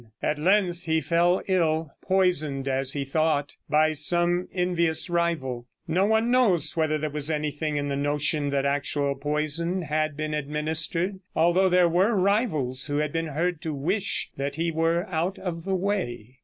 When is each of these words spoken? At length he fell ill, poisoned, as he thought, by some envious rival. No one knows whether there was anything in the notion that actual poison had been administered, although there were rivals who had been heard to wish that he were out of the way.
At 0.23 0.39
length 0.39 0.85
he 0.85 0.99
fell 0.99 1.43
ill, 1.47 1.93
poisoned, 2.01 2.67
as 2.67 2.93
he 2.93 3.05
thought, 3.05 3.55
by 3.69 3.93
some 3.93 4.47
envious 4.51 5.11
rival. 5.11 5.67
No 5.87 6.05
one 6.07 6.31
knows 6.31 6.75
whether 6.75 6.97
there 6.97 7.11
was 7.11 7.29
anything 7.29 7.75
in 7.75 7.87
the 7.87 7.95
notion 7.95 8.49
that 8.49 8.65
actual 8.65 9.13
poison 9.13 9.83
had 9.83 10.17
been 10.17 10.33
administered, 10.33 11.19
although 11.35 11.69
there 11.69 11.87
were 11.87 12.15
rivals 12.15 12.87
who 12.87 12.97
had 12.97 13.13
been 13.13 13.27
heard 13.27 13.61
to 13.61 13.75
wish 13.75 14.31
that 14.37 14.55
he 14.55 14.71
were 14.71 15.05
out 15.07 15.37
of 15.37 15.65
the 15.65 15.75
way. 15.75 16.39